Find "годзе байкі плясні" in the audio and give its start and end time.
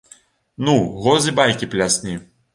1.03-2.19